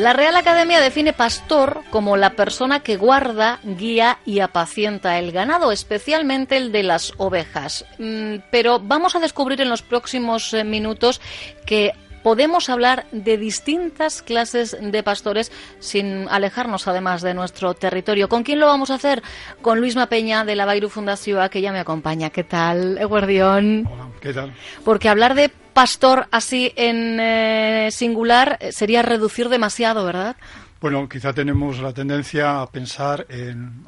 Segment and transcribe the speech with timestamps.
[0.00, 5.72] La Real Academia define pastor como la persona que guarda, guía y apacienta el ganado,
[5.72, 7.84] especialmente el de las ovejas.
[7.98, 11.20] Mm, pero vamos a descubrir en los próximos eh, minutos
[11.66, 18.28] que podemos hablar de distintas clases de pastores sin alejarnos además de nuestro territorio.
[18.28, 19.22] ¿Con quién lo vamos a hacer?
[19.62, 22.30] Con Luisma Peña de la Bairu Fundación, que ya me acompaña.
[22.30, 23.88] ¿Qué tal, Eguardión?
[23.90, 24.52] Hola, ¿qué tal?
[24.84, 30.36] Porque hablar de pastor así en eh, singular sería reducir demasiado, ¿verdad?
[30.80, 33.84] Bueno, quizá tenemos la tendencia a pensar en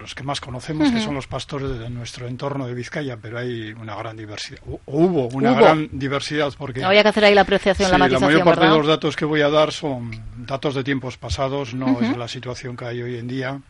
[0.00, 3.72] los que más conocemos, que son los pastores de nuestro entorno de Vizcaya, pero hay
[3.72, 4.60] una gran diversidad.
[4.66, 6.82] O, hubo una gran diversidad porque...
[6.82, 9.24] Había que hacer ahí la apreciación, la matización, La mayor parte de los datos que
[9.24, 10.10] voy a dar son
[10.46, 13.60] datos de tiempos pasados, no es la situación que hay hoy en día.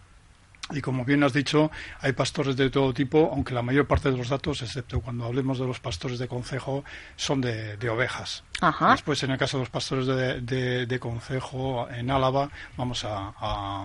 [0.72, 4.16] Y como bien has dicho, hay pastores de todo tipo, aunque la mayor parte de
[4.16, 6.84] los datos, excepto cuando hablemos de los pastores de concejo,
[7.16, 8.44] son de, ovejas.
[8.90, 13.32] Después, en el caso de los pastores de, de, concejo en Álava, vamos a,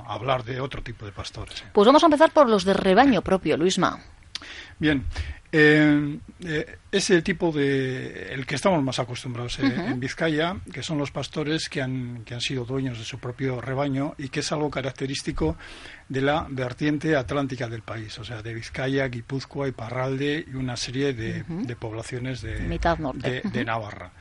[0.07, 1.63] hablar de otro tipo de pastores.
[1.73, 3.99] Pues vamos a empezar por los de rebaño propio, Luisma.
[4.77, 5.05] Bien,
[5.57, 10.83] eh, eh, es el tipo de el que estamos más acostumbrados eh, en Vizcaya, que
[10.83, 14.41] son los pastores que han, que han sido dueños de su propio rebaño y que
[14.41, 15.55] es algo característico
[16.09, 20.75] de la vertiente atlántica del país, o sea, de Vizcaya, Guipúzcoa y Parralde y una
[20.75, 21.45] serie de,
[21.79, 24.11] poblaciones de, de, Navarra.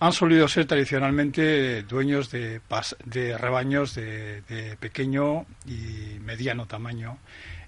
[0.00, 2.62] Han solido ser tradicionalmente dueños de,
[3.04, 7.18] de rebaños de pequeño y mediano tamaño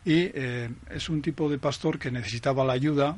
[0.07, 3.17] y eh, es un tipo de pastor que necesitaba la ayuda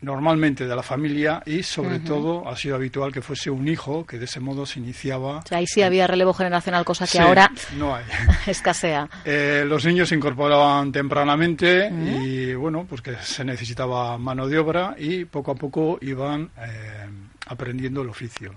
[0.00, 4.18] normalmente de la familia y sobre todo ha sido habitual que fuese un hijo que
[4.18, 5.44] de ese modo se iniciaba.
[5.50, 8.04] ahí sí había relevo generacional, cosa que ahora no hay.
[8.46, 9.08] escasea.
[9.24, 14.94] Eh, los niños se incorporaban tempranamente y bueno, pues que se necesitaba mano de obra
[14.98, 17.06] y poco a poco iban eh,
[17.46, 18.54] aprendiendo el oficio.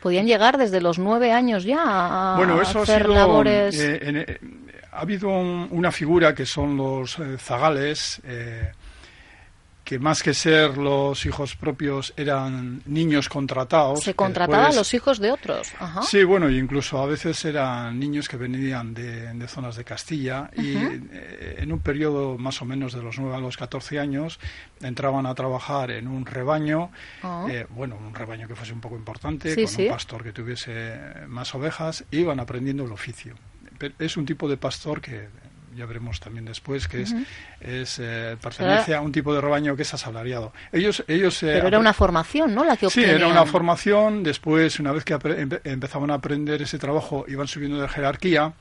[0.00, 3.80] Podían llegar desde los nueve años ya a bueno, eso hacer ha sido, labores
[4.94, 8.72] ha habido una figura que son los eh, zagales, eh,
[9.82, 14.00] que más que ser los hijos propios eran niños contratados.
[14.00, 15.74] Se contrataban los hijos de otros.
[16.08, 21.56] Sí, bueno, incluso a veces eran niños que venían de, zonas de Castilla y eh,
[21.58, 24.40] en un periodo más o menos de los 9 a los 14 años
[24.80, 26.90] entraban a trabajar en un rebaño,
[27.22, 27.46] ah.
[27.68, 30.96] bueno, un rebaño que fuese un poco importante, con un pastor que tuviese
[31.26, 33.34] más ovejas, e iban aprendiendo el oficio
[33.98, 35.28] es un tipo de pastor que
[35.76, 37.14] ya veremos también después que es,
[37.60, 40.52] es eh, pertenece a un tipo de rebaño que es asalariado.
[40.72, 42.64] Ellos, ellos eh, Pero era una formación, ¿no?
[42.64, 44.22] La que Sí, era una formación.
[44.22, 45.18] Después, una vez que
[45.64, 48.52] empezaban a aprender ese trabajo, iban subiendo de jerarquía.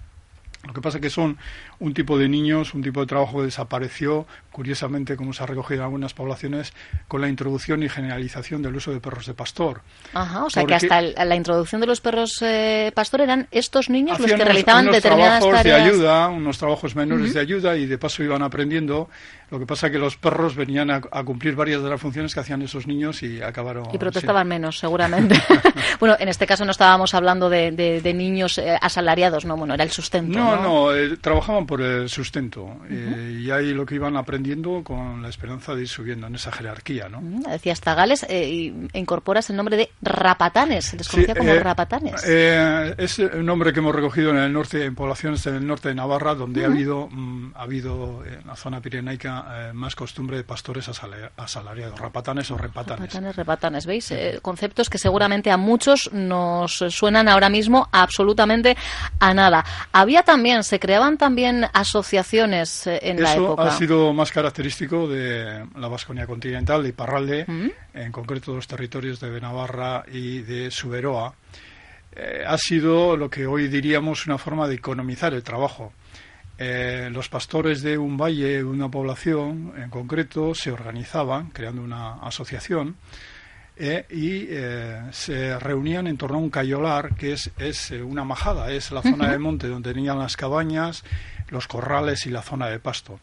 [0.66, 1.38] Lo que pasa es que son
[1.80, 5.82] un tipo de niños, un tipo de trabajo que desapareció, curiosamente, como se ha recogido
[5.82, 6.74] en algunas poblaciones,
[7.10, 9.82] con la introducción y generalización del uso de perros de pastor.
[10.14, 14.20] Ajá, o sea que hasta la introducción de los perros eh, pastor eran estos niños
[14.20, 17.98] los que realizaban unos determinadas trabajos de ayuda, unos trabajos menores de ayuda y de
[17.98, 19.10] paso iban aprendiendo.
[19.50, 22.40] Lo que pasa es que los perros venían a, cumplir varias de las funciones que
[22.40, 23.86] hacían esos niños y acabaron...
[23.94, 25.36] Y protestaban menos, seguramente.
[26.00, 29.92] bueno, en este caso no estábamos hablando de, niños eh, asalariados, no, bueno, era el
[29.92, 30.40] sustento.
[30.40, 34.43] No, no, eh, trabajaban por el sustento eh, y ahí lo que iban aprendiendo
[34.84, 37.22] con la esperanza de ir subiendo en esa jerarquía, ¿no?
[37.50, 42.24] Decías Tagales, e incorporas el nombre de rapatanes, se les conocía como rapatanes.
[42.24, 45.96] es un nombre que hemos recogido en el norte, en poblaciones en el norte de
[45.96, 50.44] Navarra, donde ha habido, mm, ha habido en la zona pirenaica eh, más costumbre de
[50.44, 53.14] pastores asalariados, rapatanes o repatanes.
[53.14, 54.12] Rapatanes, repatanes, ¿veis?
[54.12, 58.76] Eh, conceptos que seguramente a muchos nos suenan ahora mismo absolutamente
[59.20, 59.66] a nada.
[59.92, 63.64] Había también, se creaban también asociaciones eh, en la época.
[63.64, 67.70] ha sido más característico de la Vasconia continental, de Iparralde, mm.
[67.94, 71.34] en concreto los territorios de Navarra y de Suberoa.
[72.46, 75.94] ha sido lo que hoy diríamos una forma de economizar el trabajo
[76.58, 82.96] eh, los pastores de un valle, una población en concreto, se organizaban creando una asociación
[83.76, 88.72] eh, y eh, se reunían en torno a un cayolar que es, es una majada,
[88.72, 91.04] es la zona de monte donde tenían las cabañas,
[91.50, 93.20] los corrales y la zona de pasto.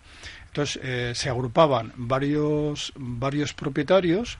[0.53, 4.39] Entonces se agrupaban varios, varios propietarios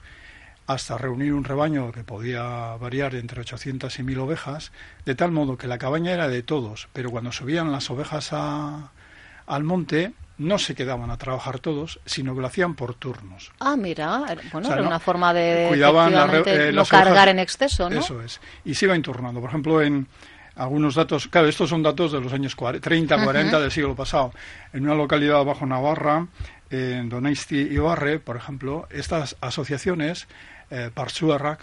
[0.67, 4.71] hasta reunir un rebaño que podía variar entre 800 y 1000 ovejas,
[5.05, 9.63] de tal modo que la cabaña era de todos, pero cuando subían las ovejas al
[9.63, 13.51] monte no se quedaban a trabajar todos, sino que lo hacían por turnos.
[13.59, 16.13] Ah, mira, bueno, era una forma de cuidaban
[16.45, 17.99] eh, no cargar en exceso, ¿no?
[17.99, 18.39] Eso es.
[18.65, 19.39] Y se iban turnando.
[19.39, 20.07] Por ejemplo, en
[20.55, 24.31] algunos datos, claro, estos son datos de los años 30, 40 del siglo pasado.
[24.73, 26.27] En una localidad bajo Navarra,
[26.69, 30.27] en Donaisti y Barre, por ejemplo, estas asociaciones,
[30.69, 30.89] eh,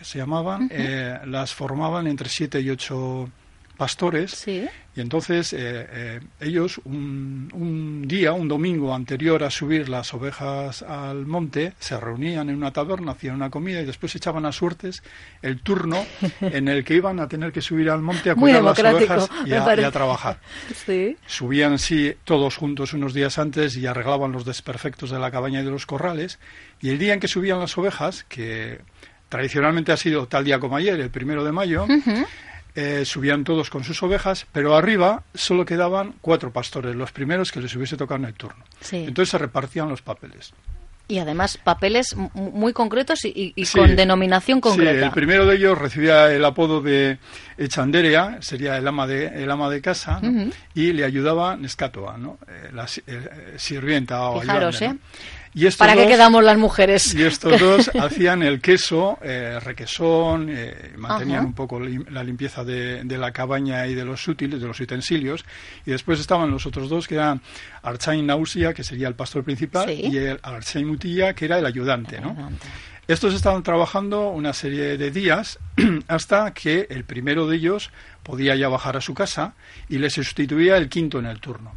[0.03, 3.31] se llamaban, eh, las formaban entre siete y ocho
[3.79, 4.69] pastores y
[5.01, 11.25] entonces eh, eh, ellos un, un, día, un domingo anterior a subir las ovejas al
[11.25, 15.05] monte, se reunían en una taberna, hacían una comida y después echaban a suertes
[15.41, 16.05] el turno
[16.41, 19.53] en el que iban a tener que subir al monte a cuidar las ovejas y
[19.53, 20.41] a, trabajar.
[21.27, 25.65] Subían sí todos juntos unos días antes y arreglaban los desperfectos de la cabaña y
[25.65, 26.41] de los corrales
[26.81, 28.81] y el día en que subían las ovejas, que
[29.29, 31.87] tradicionalmente ha sido tal día como ayer, el primero de mayo,
[32.81, 37.61] eh, subían todos con sus ovejas, pero arriba solo quedaban cuatro pastores, los primeros que
[37.61, 38.65] les hubiese tocado en el turno.
[38.93, 40.53] Entonces se repartían los papeles.
[41.09, 44.93] Y además papeles muy concretos y, con denominación concreta.
[44.93, 47.19] Sí, el primero de ellos recibía el apodo de
[47.57, 50.21] Echanderea, sería el ama de, el ama de casa,
[50.73, 52.39] y le ayudaba Nescatoa, ¿no?
[52.47, 54.95] Eh, la eh, sirvienta o Fijaros, ¿eh?
[55.77, 57.15] ¿Para qué quedamos las mujeres?
[57.15, 63.05] Y estos dos hacían el queso, eh, requesón, eh, mantenían un poco la limpieza de,
[63.05, 65.45] la cabaña y de los útiles, de los utensilios.
[65.87, 67.41] Y después estaban los otros dos, que eran
[67.83, 72.21] Archain Nausia, que sería el pastor principal, y el Archain Mutilla, que era el ayudante,
[72.21, 72.37] ¿no?
[73.09, 75.59] Estos estaban trabajando una serie de días
[76.09, 77.91] hasta que el primero de ellos
[78.23, 79.55] podía ya bajar a su casa
[79.89, 81.73] y le sustituía el quinto en el turno.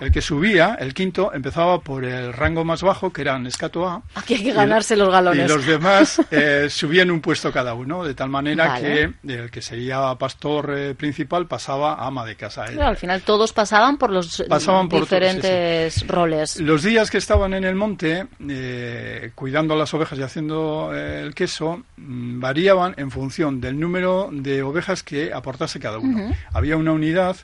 [0.00, 4.02] El que subía, el quinto, empezaba por el rango más bajo, que era Nescato A.
[4.14, 5.46] Aquí hay que ganarse los galones.
[5.46, 9.62] Y los demás eh, subían un puesto cada uno, de tal manera que el que
[9.62, 12.64] sería pastor eh, principal pasaba a ama de casa.
[12.64, 14.44] al final todos pasaban por los
[14.90, 16.60] diferentes roles.
[16.60, 21.82] Los días que estaban en el monte, eh, cuidando las ovejas y haciendo el queso,
[21.96, 26.34] mm, variaban en función del número de ovejas que aportase cada uno.
[26.52, 27.36] Había una unidad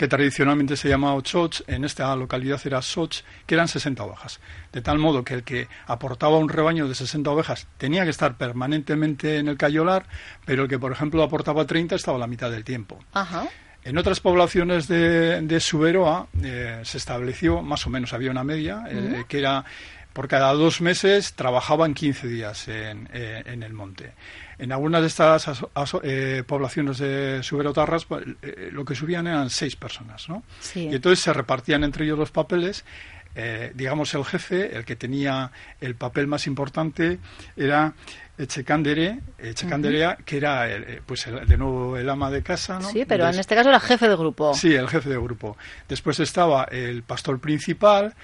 [0.00, 4.40] que tradicionalmente se llamaba Ochoch, en esta localidad era Soch, que eran 60 ovejas.
[4.72, 8.38] De tal modo que el que aportaba un rebaño de 60 ovejas tenía que estar
[8.38, 10.06] permanentemente en el cayolar,
[10.46, 12.98] pero el que, por ejemplo, aportaba 30 estaba a la mitad del tiempo.
[13.84, 18.84] En otras poblaciones de, de Suberoa eh, se estableció, más o menos había una media,
[18.88, 19.66] eh, que era
[20.12, 24.12] por cada dos meses trabajaban 15 días en, eh, en el monte.
[24.60, 25.48] En algunas de estas
[26.02, 30.42] eh, poblaciones de suberotarras pues, eh, lo que subían eran seis personas, ¿no?
[30.74, 32.84] Y entonces se repartían entre ellos los papeles.
[33.34, 37.18] Eh, digamos, el jefe, el que tenía el papel más importante,
[37.56, 37.94] era
[38.36, 40.66] Echecandere, Echecanderea, que era
[41.06, 42.80] pues de nuevo el ama de casa.
[42.80, 42.90] ¿no?
[42.90, 44.52] Sí, pero en este caso era jefe de grupo.
[44.52, 45.56] Sí, el jefe de grupo.
[45.88, 48.14] Después estaba el pastor principal,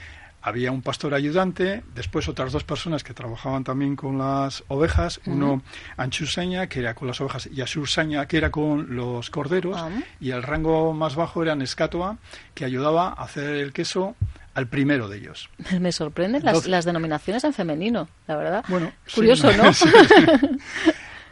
[0.46, 5.60] había un pastor ayudante, después otras dos personas que trabajaban también con las ovejas, uno
[5.96, 9.76] Anchusaña, que era con las ovejas, y Asursaña, que era con los corderos,
[10.20, 12.18] y el rango más bajo era Nescatoa,
[12.54, 14.14] que ayudaba a hacer el queso
[14.54, 15.50] al primero de ellos.
[15.80, 18.64] Me sorprenden las, denominaciones en femenino, la verdad.
[18.68, 19.64] Bueno, curioso, ¿no?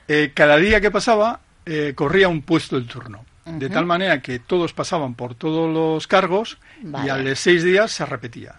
[0.07, 3.25] Eh, cada día que pasaba eh, corría un puesto el turno.
[3.47, 7.91] De tal manera que todos pasaban por todos los cargos y al de seis días
[7.91, 8.57] se repetía.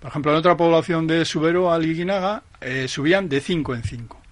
[0.00, 4.22] Por ejemplo, en otra población de Subero a Liguinaga eh, subían de 5 en 5.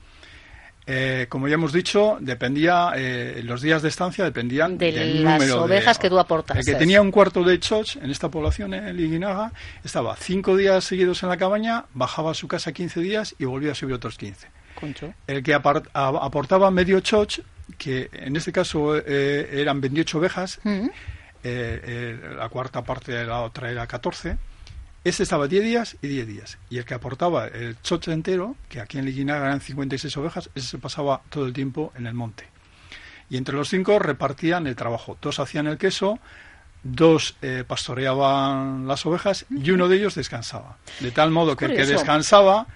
[0.87, 5.51] Eh, como ya hemos dicho, dependía, eh, los días de estancia dependían de del las
[5.51, 6.59] ovejas que tú aportas.
[6.59, 9.53] El que tenía un cuarto de choch en esta población, en Liguinaga,
[9.83, 13.73] estaba cinco días seguidos en la cabaña, bajaba a su casa 15 días y volvía
[13.73, 14.47] a subir otros 15.
[15.27, 17.41] El que aportaba medio choch,
[17.79, 20.87] que en este caso eran 28 ovejas, mm.
[21.43, 24.37] la cuarta parte de la otra era 14,
[25.05, 26.59] ese estaba 10 días y 10 días.
[26.71, 30.67] Y el que aportaba el choche entero, que aquí en Liguinaga eran 56 ovejas, ese
[30.67, 32.49] se pasaba todo el tiempo en el monte.
[33.29, 35.19] Y entre los cinco repartían el trabajo.
[35.21, 36.19] Dos hacían el queso,
[36.83, 40.79] dos eh, pastoreaban las ovejas y uno de ellos descansaba.
[41.01, 42.67] De tal modo que el que descansaba,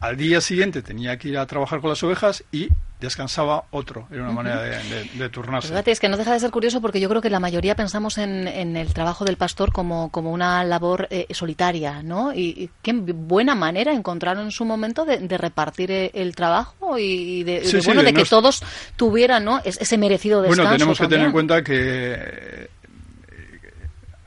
[0.00, 2.68] al día siguiente tenía que ir a trabajar con las ovejas y
[3.00, 5.72] descansaba otro, era una manera de, turnarse.
[5.86, 8.48] es que no deja de ser curioso porque yo creo que la mayoría pensamos en,
[8.48, 12.34] el trabajo del pastor como, como una labor eh, solitaria, ¿no?
[12.34, 17.62] Y, qué buena manera encontraron en su momento de, repartir eh, el trabajo y de,
[17.84, 18.62] bueno, de que todos
[18.96, 19.60] tuvieran ¿no?
[19.64, 20.62] ese merecido descanso.
[20.62, 22.68] Bueno, tenemos que tener en cuenta que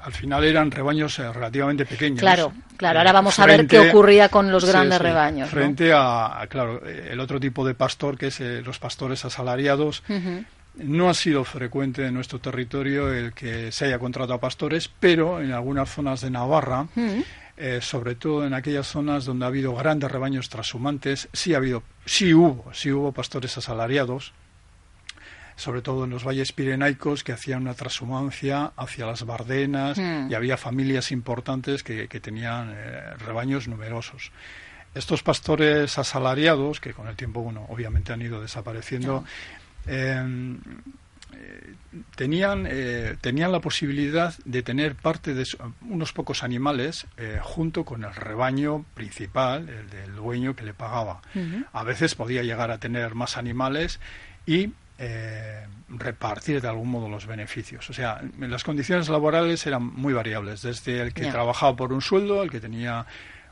[0.03, 2.20] al final eran rebaños eh, relativamente pequeños.
[2.20, 3.00] Claro, claro.
[3.00, 5.50] Ahora vamos a ver qué ocurría con los grandes rebaños.
[5.50, 10.03] Frente a, claro, el otro tipo de pastor, que es eh, los pastores asalariados,
[10.75, 15.41] no ha sido frecuente en nuestro territorio el que se haya contratado a pastores, pero
[15.41, 16.88] en algunas zonas de Navarra,
[17.58, 21.84] eh, sobre todo en aquellas zonas donde ha habido grandes rebaños trashumantes, sí ha habido,
[22.05, 24.34] sí hubo, sí hubo pastores asalariados,
[25.62, 30.32] sobre todo en los valles pirenaicos, que hacían una transhumancia hacia las Bardenas mm.
[30.32, 34.32] y había familias importantes que, tenían eh, rebaños numerosos.
[34.94, 39.24] Estos pastores asalariados, que con el tiempo, bueno, obviamente han ido desapareciendo,
[39.88, 40.60] Em,
[41.34, 41.74] eh,
[42.15, 45.46] tenían, eh, tenían la posibilidad de tener parte de
[45.82, 51.22] unos pocos animales eh, junto con el rebaño principal, el del dueño que le pagaba.
[51.74, 54.00] A veces podía llegar a tener más animales
[54.46, 54.72] y
[55.89, 57.89] repartir de algún modo los beneficios.
[57.89, 62.43] O sea, las condiciones laborales eran muy variables, desde el que trabajaba por un sueldo,
[62.43, 63.05] el que tenía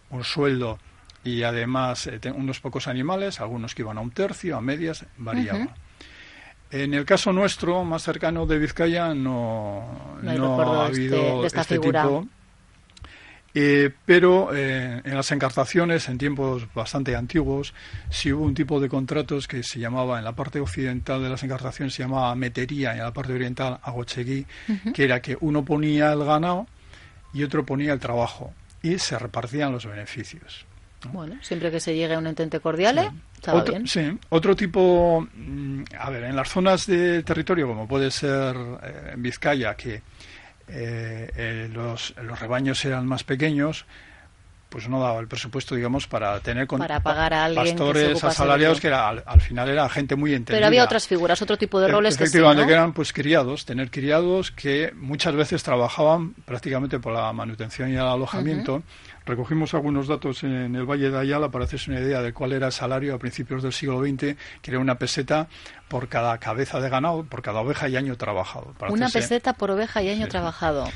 [0.09, 0.79] un sueldo
[1.23, 5.75] y además unos pocos animales, algunos que iban a un tercio, a medias, variaba.
[6.71, 12.27] En el caso nuestro, más cercano de Vizcaya, no, no, ha este- habido este, tipo.
[13.53, 17.73] Eh, pero eh, en las encartaciones, en tiempos bastante antiguos,
[18.09, 21.43] sí hubo un tipo de contratos que se llamaba, en la parte occidental de las
[21.43, 24.45] encartaciones se llamaba metería, y en la parte oriental agochegui,
[24.93, 26.67] que era que uno ponía el ganado
[27.33, 30.65] y otro ponía el trabajo, y se repartían los beneficios.
[31.11, 33.09] Bueno, siempre que se llegue a un entente cordial, ¿eh?
[33.51, 38.55] otro, Sí, otro tipo, mm, a ver, en las zonas de territorio, como puede ser
[38.83, 40.01] eh, en Vizcaya, que
[40.71, 43.85] eh, los, los rebaños eran más pequeños,
[44.69, 48.87] pues no daba el presupuesto, digamos, para tener con para pagar a pastores asalariados, que
[48.87, 50.57] era, al, final era gente muy entendida.
[50.57, 53.65] Pero había otras figuras, otro tipo de e, roles Efectivamente, que, que eran pues criados,
[53.65, 58.83] tener criados que muchas veces trabajaban prácticamente por la manutención y el alojamiento.
[59.25, 62.67] Recogimos algunos datos en el Valle de Ayala para hacerse una idea de cuál era
[62.67, 65.47] el salario a principios del siglo XX, que era una peseta
[65.87, 68.73] por cada cabeza de ganado, por cada oveja y año trabajado.
[68.89, 70.87] una peseta por oveja y año trabajado.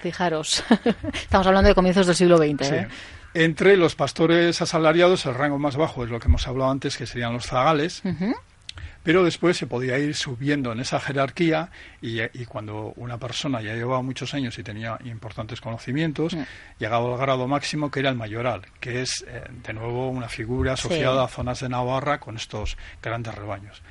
[0.00, 0.62] Fijaros,
[1.14, 2.72] estamos hablando de comienzos del siglo XX.
[2.72, 2.88] ¿eh?
[3.38, 7.04] Entre los pastores asalariados, el rango más bajo es lo que hemos hablado antes, que
[7.04, 8.02] serían los zagales.
[9.02, 14.00] Pero después se podía ir subiendo en esa jerarquía y, cuando una persona ya llevaba
[14.00, 16.34] muchos años y tenía importantes conocimientos,
[16.78, 20.72] llegaba al grado máximo que era el mayoral, que es eh, de nuevo una figura
[20.72, 23.82] asociada a zonas de Navarra con estos grandes rebaños.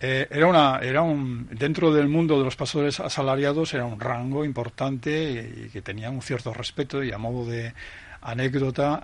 [0.00, 4.44] Eh, era una, era un, dentro del mundo de los pastores asalariados era un rango
[4.44, 7.72] importante y que tenía un cierto respeto y a modo de
[8.22, 9.00] anécdota,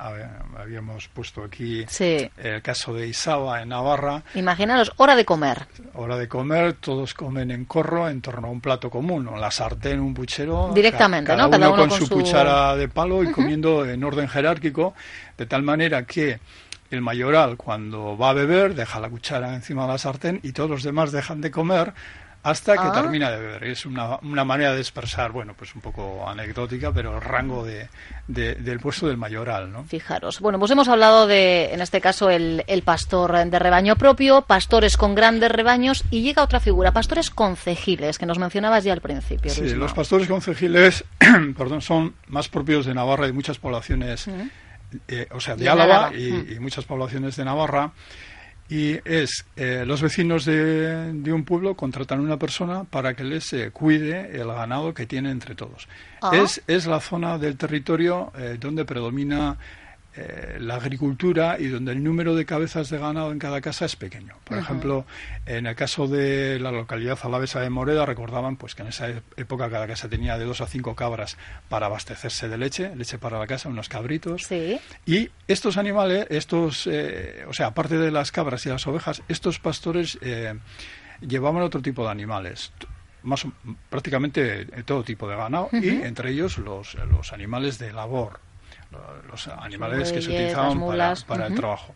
[0.57, 4.23] habíamos puesto aquí el caso de Isaba en Navarra.
[4.35, 5.67] Imaginaros, hora de comer.
[5.95, 10.01] Hora de comer, todos comen en corro en torno a un plato común, la sartén,
[10.01, 10.71] un puchero.
[10.75, 11.51] Directamente, cada, ¿no?
[11.51, 14.95] Cada uno, con, su, cuchara de palo y comiendo en orden jerárquico,
[15.37, 16.39] de tal manera que
[16.91, 20.71] el mayoral cuando va a beber deja la cuchara encima de la sartén y todos
[20.71, 21.93] los demás dejan de comer
[22.43, 22.93] hasta que ah.
[22.93, 23.65] termina de beber.
[23.65, 27.89] Es una, una, manera de expresar, bueno, pues un poco anecdótica, pero el rango de,
[28.27, 29.85] del puesto del mayoral, ¿no?
[29.85, 30.41] Fijaros.
[30.41, 34.97] Bueno, pues hemos hablado de, en este caso, el, el pastor de rebaño propio, pastores
[34.97, 39.51] con grandes rebaños, y llega otra figura, pastores concejiles, que nos mencionabas ya al principio.
[39.51, 41.05] Sí, los pastores concejiles,
[41.57, 44.27] perdón, son más propios de Navarra y muchas poblaciones,
[45.09, 47.93] eh, o sea, de, Álava, y muchas poblaciones de Navarra
[48.69, 53.25] y es eh, los vecinos de, de, un pueblo contratan a una persona para que
[53.25, 55.89] les eh, cuide el ganado que tiene entre todos.
[56.21, 56.33] Ah.
[56.35, 59.57] Es, es la zona del territorio eh, donde predomina
[60.21, 63.95] eh, la agricultura y donde el número de cabezas de ganado en cada casa es
[63.95, 64.35] pequeño.
[64.43, 65.07] Por ejemplo,
[65.47, 69.71] en el caso de la localidad alavesa de Moreda, recordaban pues que en esa época
[69.71, 71.37] cada casa tenía de dos a cinco cabras
[71.69, 74.43] para abastecerse de leche, leche para la casa, unos cabritos.
[75.07, 79.61] Y estos animales, estos, eh, o sea, aparte de las cabras y las ovejas, estos
[79.61, 80.59] pastores eh,
[81.21, 82.73] llevaban otro tipo de animales
[83.23, 83.47] más
[83.91, 88.48] prácticamente todo tipo de ganado y entre ellos los, los animales de labor
[89.29, 90.81] los animales que se utilizaban
[91.27, 91.95] para, el trabajo.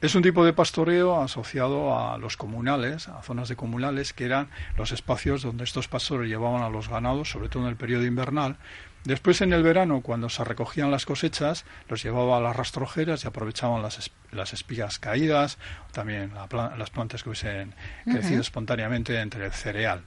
[0.00, 4.48] Es un tipo de pastoreo asociado a los comunales, a zonas de comunales, que eran
[4.76, 8.58] los espacios donde estos pastores llevaban a los ganados, sobre todo en el periodo invernal.
[9.04, 13.28] Después, en el verano, cuando se recogían las cosechas, los llevaba a las rastrojeras y
[13.28, 15.58] aprovechaban las, las espigas caídas,
[15.92, 16.32] también
[16.76, 20.02] las plantas que hubiesen crecido espontáneamente entre el cereal.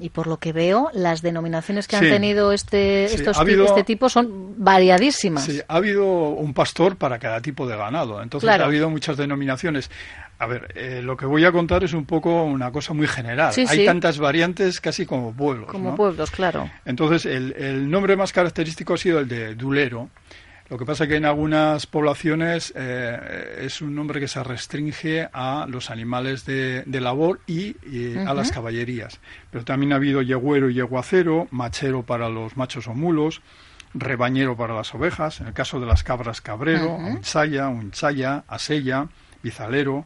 [0.00, 4.54] Y por lo que veo, las denominaciones que han tenido este, estos, este tipo son
[4.56, 5.44] variadísimas.
[5.44, 8.22] Sí, ha habido un pastor para cada tipo de ganado.
[8.22, 9.90] Entonces ha habido muchas denominaciones.
[10.38, 13.52] A ver, eh, lo que voy a contar es un poco una cosa muy general.
[13.68, 15.68] Hay tantas variantes casi como pueblos.
[15.68, 16.70] Como pueblos, claro.
[16.86, 20.08] Entonces, el, el nombre más característico ha sido el de Dulero.
[20.70, 25.28] Lo que pasa es que en algunas poblaciones eh, es un nombre que se restringe
[25.32, 27.74] a los animales de, labor y,
[28.24, 29.18] a las caballerías.
[29.50, 33.42] Pero también ha habido yegüero y yeguacero, machero para los machos o mulos,
[33.94, 37.18] rebañero para las ovejas, en el caso de las cabras cabrero, uh
[37.68, 39.08] unchaya, asella,
[39.42, 40.04] bizalero,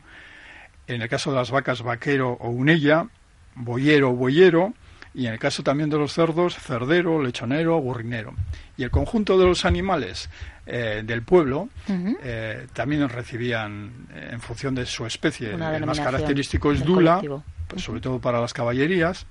[0.86, 3.08] en el caso de las vacas vaquero o unella,
[3.54, 4.72] boyero o boyero,
[5.14, 8.34] y en el caso también de los cerdos, cerdero, lechonero, burrinero.
[8.76, 10.28] Y el conjunto de los animales
[10.66, 16.72] eh, del pueblo eh, también recibían, eh, en función de su especie, el más característico
[16.72, 17.22] es dula,
[17.68, 19.26] pues, sobre todo para las caballerías,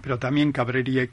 [0.00, 1.08] pero también cabrería y,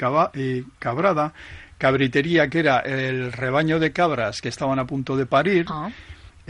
[0.80, 1.34] cabrada,
[1.78, 5.90] cabritería, que era el rebaño de cabras que estaban a punto de parir, ah.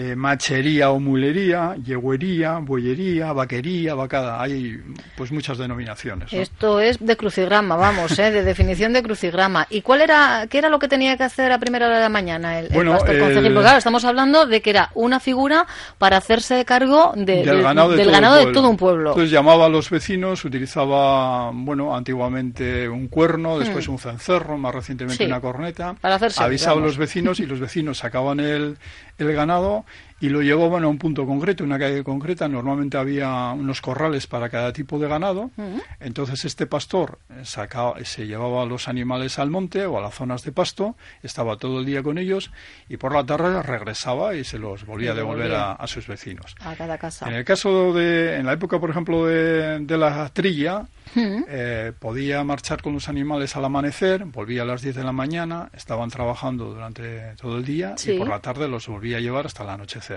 [0.02, 4.42] Eh, machería o mulería, yegüería, buellería, vaquería, vacada.
[4.42, 4.80] Hay
[5.18, 6.32] pues muchas denominaciones.
[6.32, 8.32] Esto es de crucigrama, vamos, ¿eh?
[8.32, 9.68] de definición de crucigrama.
[9.70, 12.08] ¿Y cuál era, qué era lo que tenía que hacer a primera hora de la
[12.08, 13.52] mañana el, bueno, pastor concejil?
[13.52, 18.06] Porque claro, estamos hablando de que era una figura para hacerse cargo del ganado, de,
[18.06, 19.10] ganado de, todo un pueblo.
[19.10, 23.92] Entonces llamaba a los vecinos, utilizaba, bueno, antiguamente un cuerno, después mm.
[23.92, 25.98] un cencerro, más recientemente una corneta.
[26.00, 28.78] Para hacerse, avisaba a los vecinos y los vecinos sacaban el,
[29.20, 29.86] el ganado
[30.20, 32.48] y lo llevaban a un punto concreto, una calle concreta.
[32.48, 35.52] Normalmente había unos corrales para cada tipo de ganado.
[36.00, 40.44] Entonces este pastor sacaba, se llevaba a los animales al monte o a las zonas
[40.44, 42.52] de pasto, estaba todo el día con ellos
[42.88, 46.56] y por la tarde regresaba y se los volvía a devolver a, sus vecinos.
[46.60, 47.28] A cada casa.
[47.28, 50.86] En el caso de, en la época, por ejemplo, de, de la trilla,
[51.16, 55.70] eh, podía marchar con los animales al amanecer, volvía a las 10 de la mañana,
[55.74, 59.64] estaban trabajando durante todo el día y por la tarde los volvía a llevar hasta
[59.64, 60.09] el anochecer.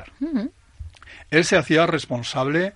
[1.31, 2.73] Él se hacía responsable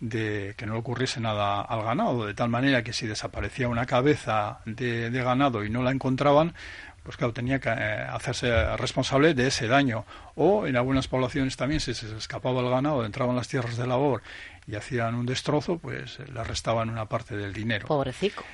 [0.00, 3.86] de que no le ocurriese nada al ganado, de tal manera que si desaparecía una
[3.86, 6.54] cabeza de, ganado y no la encontraban,
[7.02, 10.04] pues claro, tenía que eh, hacerse responsable de ese daño.
[10.34, 14.22] O en algunas poblaciones también, si se escapaba el ganado, entraban las tierras de labor
[14.66, 17.86] y hacían un destrozo, pues le restaban una parte del dinero.
[17.86, 18.44] Pobrecico.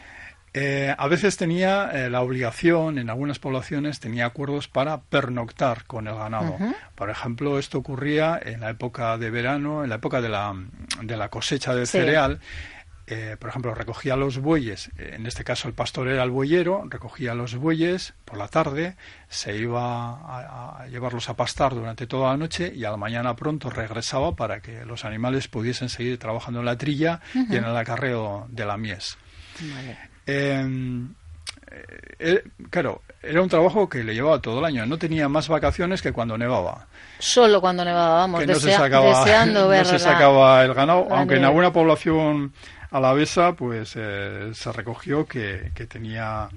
[0.59, 6.09] Eh, a veces tenía eh, la obligación, en algunas poblaciones, tenía acuerdos para pernoctar con
[6.09, 6.57] el ganado.
[6.95, 10.55] Por ejemplo, esto ocurría en la época de verano, en la época de la,
[11.03, 12.41] de la cosecha de cereal.
[13.07, 17.35] Eh, por ejemplo, recogía los bueyes, en este caso el pastor era el bueyero, recogía
[17.35, 18.97] los bueyes por la tarde,
[19.29, 23.69] se iba a, llevarlos a pastar durante toda la noche y a la mañana pronto
[23.69, 28.47] regresaba para que los animales pudiesen seguir trabajando en la trilla y en el acarreo
[28.49, 29.19] de la mies.
[30.27, 30.65] Eh,
[32.71, 34.87] claro, era un trabajo que le llevaba todo el año.
[34.87, 36.87] No tenía más vacaciones que cuando nevaba.
[37.19, 41.45] Solo cuando nevaba, vamos, no se deseando ver no se sacaba el ganado, aunque en
[41.45, 42.53] alguna población
[42.91, 46.49] alavesa pues eh, se recogió que, que tenía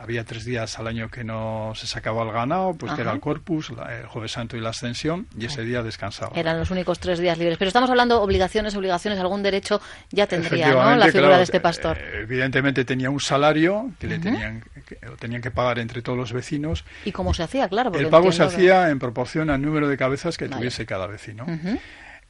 [0.00, 3.20] había tres días al año que no se sacaba el ganado, pues que era el
[3.20, 6.32] Corpus, el Jueves Santo y la Ascensión, y ese día descansaba.
[6.34, 7.58] Eran los únicos tres días libres.
[7.58, 10.96] Pero estamos hablando obligaciones, obligaciones, algún derecho ya tendría, ¿no?
[10.96, 11.98] La figura de este pastor.
[11.98, 16.32] Eh, evidentemente tenía un salario que le tenían que, tenían que pagar entre todos los
[16.32, 16.84] vecinos.
[17.04, 17.68] ¿Y cómo se hacía?
[17.68, 17.92] Claro.
[17.94, 21.46] El pago se hacía en proporción al número de cabezas que tuviese cada vecino.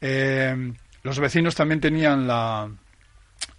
[0.00, 2.68] Eh, los vecinos también tenían la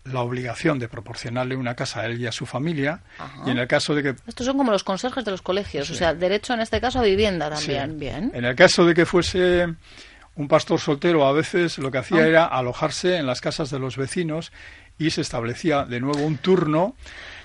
[0.05, 3.01] la obligación de proporcionarle una casa a él y a su familia
[3.45, 5.95] y en el caso de que estos son como los conserjes de los colegios o
[5.95, 7.99] sea derecho en este caso a vivienda también.
[7.99, 8.31] Bien.
[8.33, 9.67] En el caso de que fuese
[10.35, 12.27] un pastor soltero a veces lo que hacía ah.
[12.27, 14.51] era alojarse en las casas de los vecinos
[14.97, 16.95] y se establecía de nuevo un turno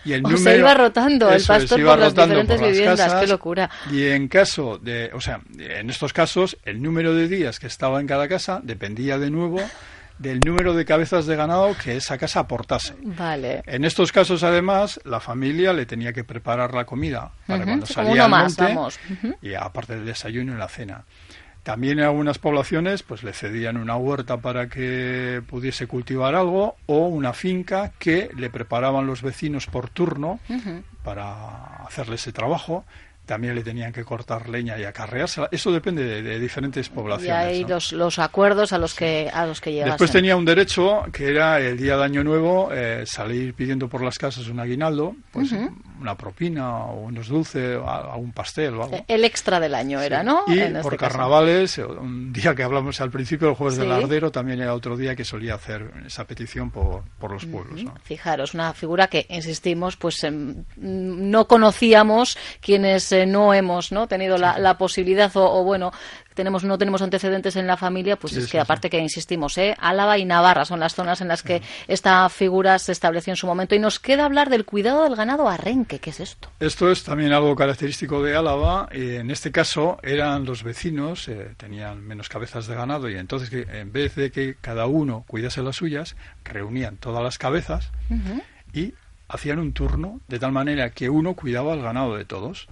[0.04, 3.68] y el número, se iba rotando el pastor por las diferentes viviendas, qué locura.
[3.90, 8.00] Y en caso de, o sea, en estos casos, el número de días que estaba
[8.00, 9.60] en cada casa dependía de nuevo
[10.18, 12.94] del número de cabezas de ganado que esa casa aportase.
[13.02, 13.62] Vale.
[13.66, 18.24] En estos casos, además, la familia le tenía que preparar la comida para cuando salía
[18.24, 18.76] al monte
[19.42, 21.04] y aparte del desayuno y la cena.
[21.66, 27.08] También en algunas poblaciones pues le cedían una huerta para que pudiese cultivar algo o
[27.08, 30.38] una finca que le preparaban los vecinos por turno
[31.02, 32.84] para hacerle ese trabajo
[33.26, 35.48] también le tenían que cortar leña y acarreársela.
[35.50, 37.28] Eso depende de, diferentes poblaciones.
[37.28, 41.28] Y hay los, acuerdos a los que a los que Después tenía un derecho que
[41.28, 45.52] era el día de Año Nuevo eh, salir pidiendo por las casas un aguinaldo, pues
[46.00, 49.04] una propina o unos dulces, o algún pastel o algo.
[49.08, 50.44] El extra del año era, ¿no?
[50.46, 54.60] Y por este carnavales, un día que hablamos al principio, el jueves del Ardero, también
[54.60, 57.82] era otro día que solía hacer esa petición por, por los pueblos.
[58.02, 64.38] Fijaros, una figura que, insistimos, pues em, no conocíamos quienes eh, no hemos no tenido
[64.38, 65.92] la, la posibilidad o, bueno
[66.36, 69.74] tenemos no tenemos antecedentes en la familia, pues es que aparte que insistimos, ¿eh?
[69.80, 73.46] Álava y Navarra son las zonas en las que esta figura se estableció en su
[73.46, 73.74] momento.
[73.74, 75.56] Y nos queda hablar del cuidado del ganado a
[75.86, 75.98] arranque.
[76.00, 76.50] ¿Qué es esto?
[76.60, 78.88] Esto es también algo característico de Álava.
[78.90, 83.62] en este caso eran los vecinos, eh, tenían menos cabezas de ganado y entonces que
[83.62, 87.90] en vez de que cada uno cuidase las suyas, reunían todas las cabezas
[88.72, 88.94] y
[89.28, 92.68] hacían un turno de tal manera que uno cuidaba el ganado de todos.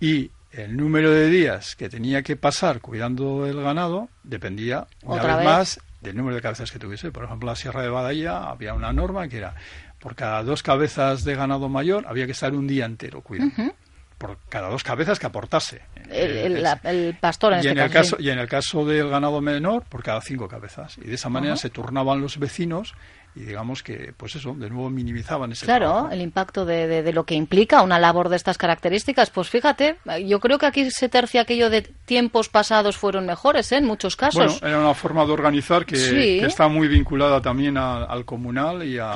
[0.00, 5.44] Y el número de días que tenía que pasar cuidando el ganado dependía una vez,
[5.44, 7.10] más del número de cabezas que tuviese.
[7.10, 9.54] Por ejemplo, en la Sierra de Badalla había una norma que era
[9.98, 13.74] por cada dos cabezas de ganado mayor había que estar un día entero cuidando.
[14.18, 15.82] Por cada dos cabezas que aportase.
[16.08, 19.84] El, pastor en y este en el caso, Y en el caso del ganado menor,
[19.84, 20.96] por cada cinco cabezas.
[20.98, 22.94] Y de esa manera se turnaban los vecinos
[23.36, 27.24] y digamos que, pues eso, de nuevo minimizaban ese Claro, el impacto de, de, lo
[27.24, 29.28] que implica una labor de estas características.
[29.28, 33.76] Pues fíjate, yo creo que aquí se tercia aquello de tiempos pasados fueron mejores, ¿eh?
[33.76, 34.60] en muchos casos.
[34.60, 39.12] Bueno, era una forma de organizar que, está muy vinculada también al comunal y a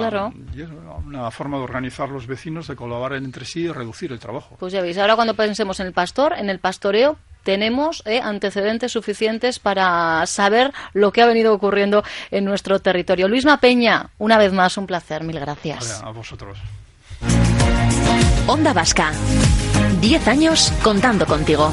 [1.06, 4.56] una forma de organizar los vecinos, de colaborar entre sí y reducir el trabajo.
[4.58, 8.92] Pues ya veis, ahora cuando pensemos en el pastor, en el pastoreo, tenemos eh, antecedentes
[8.92, 13.28] suficientes para saber lo que ha venido ocurriendo en nuestro territorio.
[13.28, 15.24] Luisma Peña, una vez más, un placer.
[15.24, 16.02] Mil gracias.
[16.02, 16.58] a vosotros.
[18.46, 19.12] Onda Vasca.
[20.00, 21.70] Diez años contando contigo.